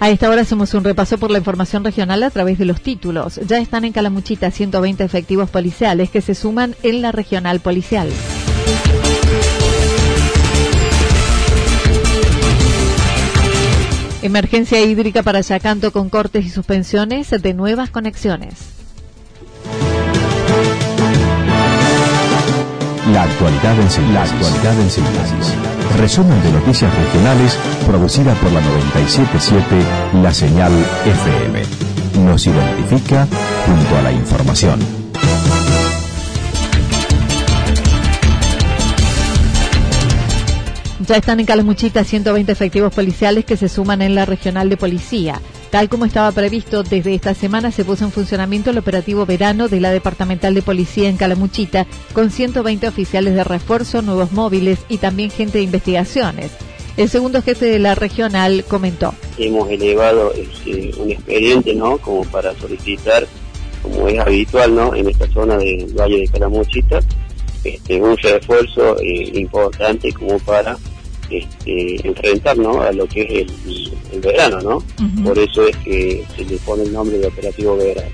[0.00, 3.40] A esta hora hacemos un repaso por la información regional a través de los títulos.
[3.48, 8.08] Ya están en Calamuchita 120 efectivos policiales que se suman en la regional policial.
[14.22, 18.77] Emergencia hídrica para Yacanto con cortes y suspensiones de nuevas conexiones.
[23.12, 23.90] La actualidad en
[24.90, 25.54] síntesis.
[25.96, 29.64] Resumen de noticias regionales producida por la 977
[30.22, 30.72] La Señal
[31.06, 31.62] FM.
[32.26, 33.26] Nos identifica
[33.66, 34.80] junto a la información.
[41.06, 45.40] Ya están en Calamuchita 120 efectivos policiales que se suman en la regional de policía.
[45.70, 49.80] Tal como estaba previsto, desde esta semana se puso en funcionamiento el operativo verano de
[49.80, 55.30] la Departamental de Policía en Calamuchita, con 120 oficiales de refuerzo, nuevos móviles y también
[55.30, 56.52] gente de investigaciones.
[56.96, 59.14] El segundo jefe de la regional comentó.
[59.36, 61.98] Hemos elevado este, un expediente, ¿no?
[61.98, 63.26] Como para solicitar,
[63.82, 64.94] como es habitual, ¿no?
[64.94, 67.00] En esta zona del Valle de Calamuchita,
[67.62, 70.76] este, un refuerzo eh, importante como para
[71.30, 72.80] este, enfrentar ¿no?
[72.82, 75.22] a lo que es el, verano, ¿no?
[75.22, 78.10] Por eso es que se le pone el nombre de operativo verano.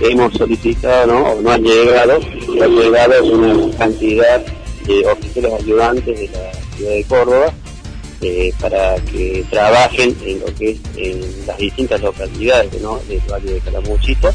[0.00, 1.32] Hemos solicitado, ¿no?
[1.32, 2.20] O no han llegado,
[2.60, 4.44] ha llegado una cantidad
[4.86, 7.54] de oficiales ayudantes de la ciudad de Córdoba
[8.20, 13.00] eh, para que trabajen en lo que es en las distintas localidades ¿no?
[13.08, 14.32] del Valle de Calamuchita,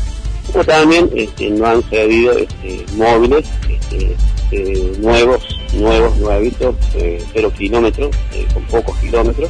[0.52, 4.16] como también este, no han servido este, móviles este,
[4.52, 9.50] eh, nuevos, nuevos, nuevitos, eh, cero kilómetros, eh, con pocos kilómetros,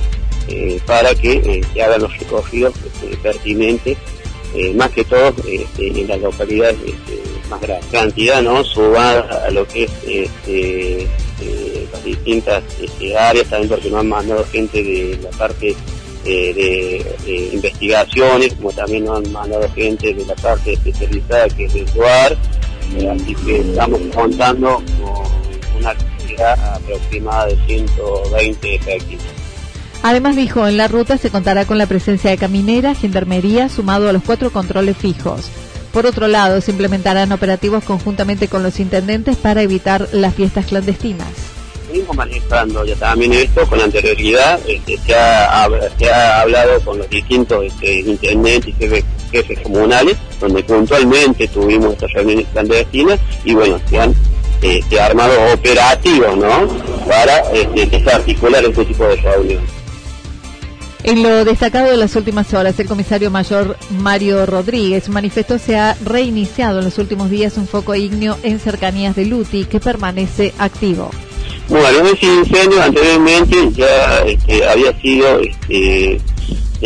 [0.86, 3.98] para que se hagan los recorridos este, pertinentes,
[4.76, 7.86] más que todo este, en las localidades este, más grandes.
[7.92, 8.64] Cantidad, ¿no?
[8.64, 9.92] Suba a lo que es
[11.92, 12.64] las distintas
[13.20, 15.76] áreas, también porque no han mandado gente de la parte
[16.24, 21.86] de, investigaciones, como también nos han mandado gente de la parte especializada que es el
[21.94, 22.38] lugar
[23.12, 29.26] así que estamos contando con una actividad aproximada de 120 efectivos.
[30.04, 34.14] Además dijo, en la ruta se contará con la presencia de camineras, gendarmería, sumado a
[34.14, 35.50] los cuatro controles fijos.
[35.92, 41.28] Por otro lado, se implementarán operativos conjuntamente con los intendentes para evitar las fiestas clandestinas.
[41.88, 48.02] Venimos manejando ya también esto con anterioridad, este, se, ha, hablado con los distintos este,
[48.02, 54.14] intendentes y jefes jefes comunales, donde puntualmente tuvimos estas reuniones clandestinas y bueno, se han
[54.62, 56.68] eh, armado operativos, ¿no?
[57.08, 59.70] Para este, desarticular este tipo de reuniones.
[61.04, 65.96] En lo destacado de las últimas horas, el comisario mayor Mario Rodríguez manifestó se ha
[66.04, 71.12] reiniciado en los últimos días un foco ígneo en cercanías de Luti que permanece activo.
[71.70, 76.20] Bueno, ese incendio anteriormente ya este, había sido este,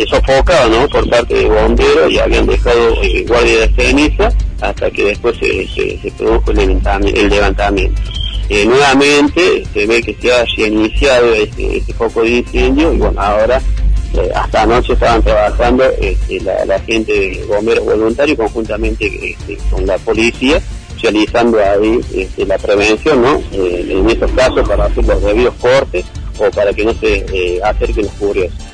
[0.08, 0.88] sofocado ¿no?
[0.88, 5.68] por parte de bomberos y habían dejado eh, guardia de ceniza hasta que después se,
[5.68, 8.00] se, produjo el levantamiento.
[8.48, 13.60] Eh, nuevamente se ve que se ha iniciado este foco de incendio y bueno, ahora
[14.14, 19.96] eh, hasta anoche estaban trabajando este, la, gente de bomberos voluntarios conjuntamente este, con la
[19.98, 20.60] policía
[21.00, 23.42] realizando ahí este, la prevención, ¿no?
[23.52, 26.04] en estos casos para hacer los debidos cortes
[26.38, 28.71] o para que no se acerquen los curiosos.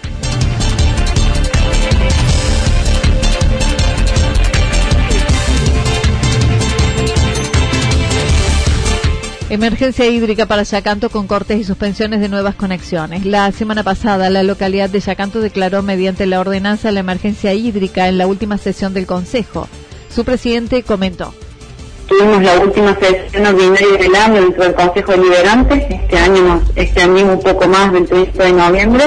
[9.51, 13.25] Emergencia hídrica para Yacanto con cortes y suspensiones de nuevas conexiones.
[13.25, 18.19] La semana pasada, la localidad de Yacanto declaró mediante la ordenanza la emergencia hídrica en
[18.19, 19.67] la última sesión del Consejo.
[20.15, 21.33] Su presidente comentó.
[22.07, 27.37] tuvimos la última sesión ordinaria del año dentro del Consejo Deliberante, este año nos extendimos
[27.37, 29.05] un poco más del 30 de noviembre,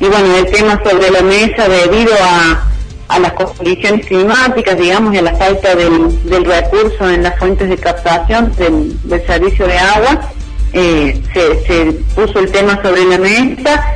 [0.00, 2.71] y bueno, el tema sobre la mesa debido a,
[3.18, 8.52] las condiciones climáticas, digamos, y a la falta del, recurso en las fuentes de captación
[8.56, 10.32] del, servicio de agua,
[10.72, 13.94] eh, se, se puso el tema sobre la mesa,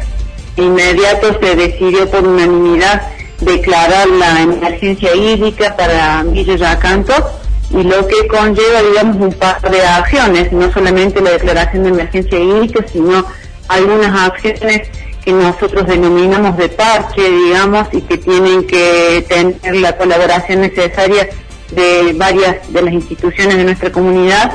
[0.57, 3.03] inmediato se decidió por unanimidad
[3.41, 7.15] declarar la emergencia hídrica para Villa Yacanto,
[7.71, 12.39] y lo que conlleva, digamos, un par de acciones, no solamente la declaración de emergencia
[12.39, 13.27] hídrica, sino
[13.69, 14.89] algunas acciones
[15.27, 21.29] que nosotros denominamos de parche, digamos, y que tienen que tener la colaboración necesaria
[21.73, 24.53] de varias de las instituciones de nuestra comunidad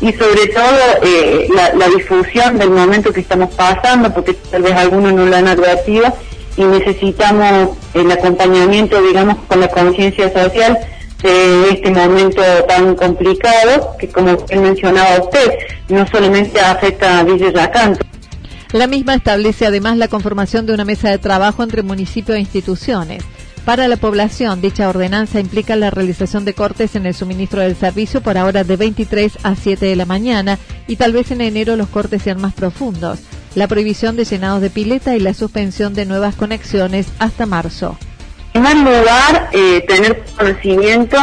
[0.00, 5.12] y sobre todo eh, la, difusión del momento que estamos pasando, porque tal vez algunos
[5.14, 6.16] no lo han advertido
[6.56, 10.78] y necesitamos el acompañamiento, digamos, con la conciencia social
[11.22, 15.58] de este momento tan complicado que como mencionaba usted,
[15.88, 18.13] no solamente afecta a Villa Yacanto.
[18.74, 23.22] La misma establece además la conformación de una mesa de trabajo entre municipios e instituciones.
[23.64, 28.20] Para la población, dicha ordenanza implica la realización de cortes en el suministro del servicio
[28.20, 31.86] por ahora de 23 a 7 de la mañana y tal vez en enero los
[31.86, 33.20] cortes sean más profundos.
[33.54, 37.96] La prohibición de llenados de pileta y la suspensión de nuevas conexiones hasta marzo.
[38.54, 41.16] En primer lugar, eh, tener conocimiento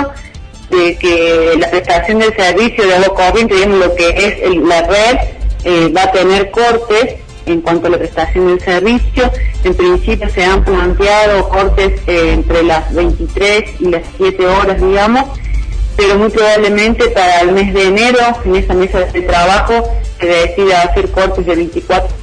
[0.69, 5.17] de que la prestación del servicio de agua corriente, digamos lo que es la red,
[5.65, 9.31] eh, va a tener cortes en cuanto a la prestación del servicio.
[9.63, 15.25] En principio se han planteado cortes eh, entre las 23 y las 7 horas, digamos,
[15.95, 19.83] pero muy probablemente para el mes de enero, en esa mesa de trabajo,
[20.19, 22.21] se decida hacer cortes de 24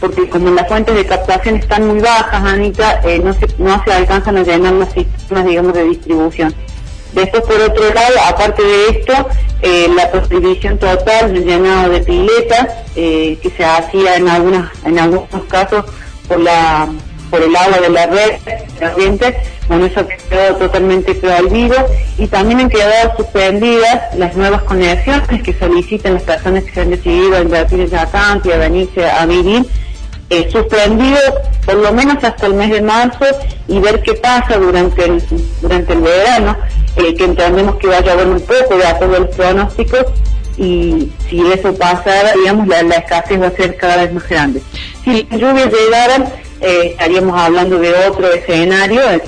[0.00, 3.92] porque como las fuentes de captación están muy bajas, Anita, eh, no, se, no se
[3.92, 6.54] alcanzan a llenar los sistemas, digamos, de distribución.
[7.16, 9.28] Después, por otro lado, aparte de esto,
[9.62, 14.98] eh, la prohibición total del llenado de piletas, eh, que se hacía en, algunas, en
[14.98, 15.86] algunos casos
[16.28, 16.88] por la
[17.30, 18.38] por el agua de la red
[18.78, 19.36] corriente,
[19.66, 21.74] bueno, eso quedó totalmente prohibido.
[22.18, 26.90] Y también han quedado suspendidas las nuevas conexiones que solicitan las personas que se han
[26.90, 29.66] decidido invertir en Yacante y a venirse a vivir
[30.28, 31.18] eh, suspendido
[31.64, 33.24] por lo menos hasta el mes de marzo
[33.68, 35.22] y ver qué pasa durante el,
[35.60, 36.56] durante el verano,
[36.96, 40.06] eh, que entendemos que vaya a haber un poco de acuerdo a los pronósticos
[40.56, 44.62] y si eso pasa, digamos, la, escasez va a ser cada vez más grande.
[45.04, 46.24] Si las lluvias llegaran,
[46.60, 49.20] eh, estaríamos hablando de otro escenario, eh,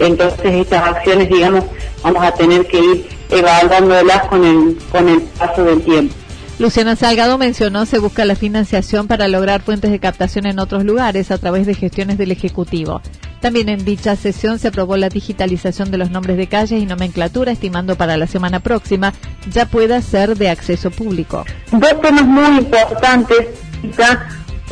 [0.00, 1.64] entonces estas acciones, digamos,
[2.02, 6.14] vamos a tener que ir evaluándolas con el, con el paso del tiempo.
[6.58, 11.30] Luciana Salgado mencionó se busca la financiación para lograr fuentes de captación en otros lugares
[11.30, 13.02] a través de gestiones del Ejecutivo.
[13.46, 17.52] También en dicha sesión se aprobó la digitalización de los nombres de calles y nomenclatura,
[17.52, 19.12] estimando para la semana próxima
[19.48, 21.44] ya pueda ser de acceso público.
[21.70, 23.46] Dos temas muy importantes.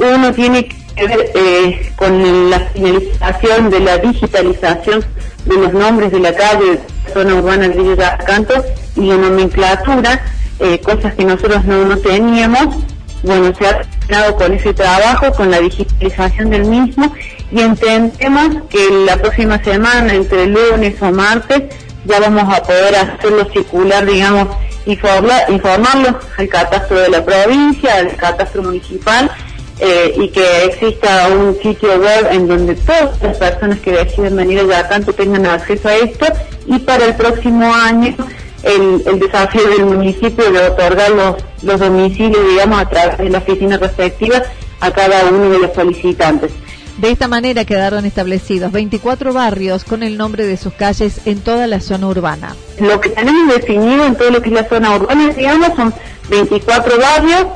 [0.00, 5.04] Uno tiene que ver eh, con la finalización de la digitalización
[5.44, 6.80] de los nombres de la calle,
[7.12, 8.54] zona urbana de Canto
[8.96, 10.20] y la nomenclatura
[10.58, 12.74] eh, cosas que nosotros no, teníamos.
[13.22, 17.14] Bueno, se ha terminado con ese trabajo, con la digitalización del mismo
[17.54, 21.62] y entendemos que la próxima semana, entre lunes o martes,
[22.04, 24.48] ya vamos a poder hacerlo circular, digamos,
[24.86, 29.30] informar, informarlo al catastro de la provincia, al catastro municipal
[29.78, 34.58] eh, y que exista un sitio web en donde todas las personas que deciden venir
[34.58, 36.26] allá tanto tengan acceso a esto
[36.66, 38.16] y para el próximo año
[38.64, 43.78] el, desafío del municipio de otorgar los, los domicilios, digamos, a través de la oficina
[43.78, 44.42] respectiva
[44.80, 46.50] a cada uno de los solicitantes.
[46.98, 51.66] De esta manera quedaron establecidos 24 barrios con el nombre de sus calles en toda
[51.66, 52.54] la zona urbana.
[52.78, 55.92] Lo que tenemos definido en todo lo que es la zona urbana, digamos, son
[56.30, 57.46] 24 barrios,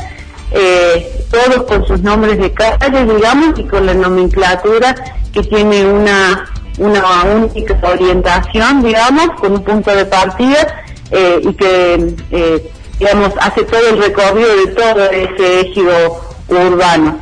[0.51, 4.97] eh, todos con sus nombres de calles, digamos, y con la nomenclatura
[5.33, 12.15] que tiene una, una única orientación, digamos, con un punto de partida eh, y que,
[12.33, 17.21] eh, digamos, hace todo el recorrido de todo ese ejido urbano.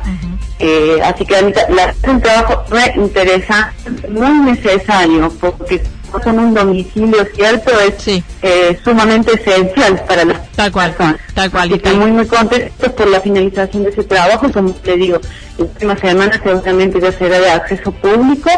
[0.59, 7.27] Eh, así que la, es un trabajo re interesante, muy necesario, porque con un domicilio
[7.35, 11.21] cierto es sumamente esencial para las tal cual, personas.
[11.33, 11.71] Tal cual.
[11.71, 14.51] Y muy, muy contento por la finalización de ese trabajo.
[14.51, 15.19] Como le digo,
[15.57, 18.49] la última semana seguramente ya será de acceso público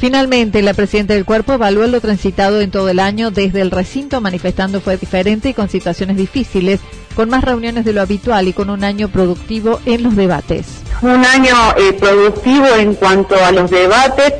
[0.00, 4.22] Finalmente, la presidenta del cuerpo evaluó lo transitado en todo el año desde el recinto,
[4.22, 6.80] manifestando fue diferente y con situaciones difíciles,
[7.14, 10.66] con más reuniones de lo habitual y con un año productivo en los debates.
[11.02, 14.34] Un año eh, productivo en cuanto a los debates,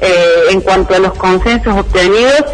[0.00, 2.44] eh, en cuanto a los consensos obtenidos,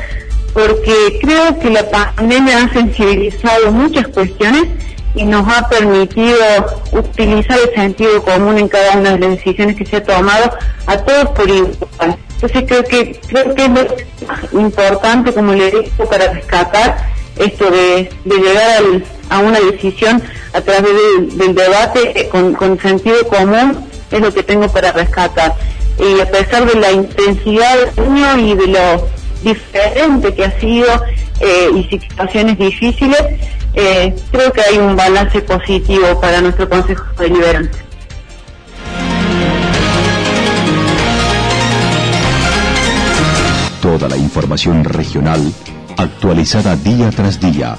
[0.52, 4.66] porque creo que la pandemia ha sensibilizado muchas cuestiones
[5.14, 6.36] y nos ha permitido
[6.92, 10.50] utilizar el sentido común en cada una de las decisiones que se ha tomado
[10.86, 12.16] a todos por igual.
[12.34, 16.96] Entonces creo que creo que es importante, como le digo, para rescatar
[17.36, 18.82] esto de, llegar
[19.30, 20.22] a una decisión
[20.52, 20.92] a través
[21.36, 23.78] del, debate con, sentido común
[24.10, 25.54] es lo que tengo para rescatar.
[25.98, 29.08] Y a pesar de la intensidad del año y de lo
[29.42, 30.86] diferente que ha sido
[31.40, 33.22] eh, y situaciones difíciles,
[33.74, 37.78] eh, creo que hay un balance positivo para nuestro Consejo Deliberante.
[43.80, 45.40] Toda la información regional
[45.96, 47.78] actualizada día tras día.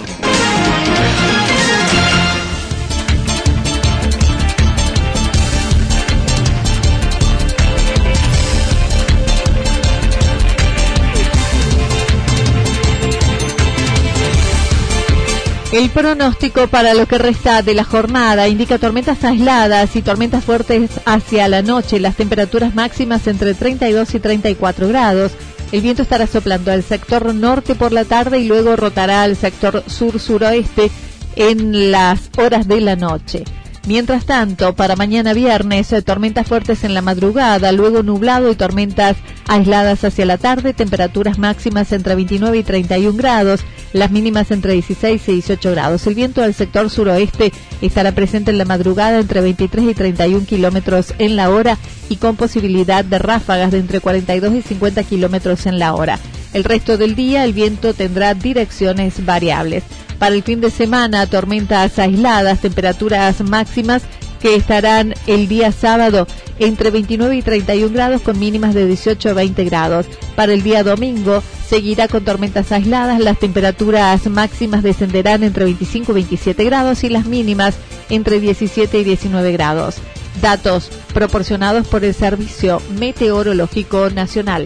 [15.71, 20.91] El pronóstico para lo que resta de la jornada indica tormentas aisladas y tormentas fuertes
[21.05, 25.31] hacia la noche, las temperaturas máximas entre 32 y 34 grados.
[25.71, 29.85] El viento estará soplando al sector norte por la tarde y luego rotará al sector
[29.87, 30.91] sur-suroeste
[31.37, 33.45] en las horas de la noche.
[33.87, 39.17] Mientras tanto, para mañana viernes, eh, tormentas fuertes en la madrugada, luego nublado y tormentas
[39.47, 43.61] aisladas hacia la tarde, temperaturas máximas entre 29 y 31 grados,
[43.91, 46.05] las mínimas entre 16 y 18 grados.
[46.05, 51.15] El viento del sector suroeste estará presente en la madrugada entre 23 y 31 kilómetros
[51.17, 55.79] en la hora y con posibilidad de ráfagas de entre 42 y 50 kilómetros en
[55.79, 56.19] la hora.
[56.53, 59.83] El resto del día el viento tendrá direcciones variables.
[60.19, 64.03] Para el fin de semana, tormentas aisladas, temperaturas máximas
[64.41, 66.27] que estarán el día sábado
[66.59, 70.05] entre 29 y 31 grados con mínimas de 18 a 20 grados.
[70.35, 76.15] Para el día domingo seguirá con tormentas aisladas, las temperaturas máximas descenderán entre 25 y
[76.15, 77.75] 27 grados y las mínimas
[78.09, 79.95] entre 17 y 19 grados.
[80.41, 84.65] Datos proporcionados por el Servicio Meteorológico Nacional.